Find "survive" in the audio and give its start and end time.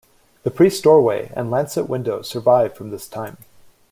2.27-2.73